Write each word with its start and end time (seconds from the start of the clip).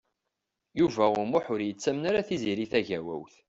Yuba 0.79 1.03
U 1.19 1.21
Muḥ 1.29 1.45
ur 1.53 1.61
yettamen 1.63 2.03
ara 2.09 2.27
Tiziri 2.27 2.65
Tagawawt. 2.71 3.35